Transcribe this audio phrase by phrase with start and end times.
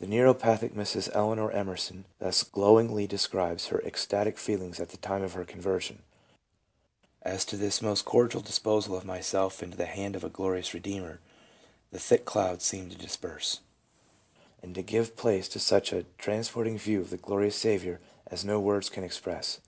[0.00, 1.08] The neuropathic Mrs.
[1.14, 6.02] Eleanor Emerson thus glowingly describes her ecstatic feelings at the time of her conversion:"
[7.22, 11.18] At this most cordial disposal of myself into the hand of a glorious Eedeemer,
[11.92, 13.60] the thick clouds seemed to disperse,
[14.60, 18.88] and give place to such a transporting view of the glorious Saviour as no words
[18.88, 19.60] can express.